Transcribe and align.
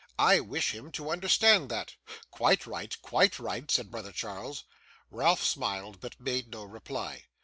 I 0.17 0.39
wish 0.39 0.73
him 0.73 0.91
to 0.93 1.11
understand 1.11 1.69
that.' 1.69 1.93
'Quite 2.31 2.65
right, 2.65 2.99
quite 3.03 3.37
right,' 3.37 3.69
said 3.69 3.91
brother 3.91 4.11
Charles. 4.11 4.63
Ralph 5.11 5.43
smiled, 5.43 5.99
but 6.01 6.19
made 6.19 6.49
no 6.51 6.63
reply. 6.63 7.25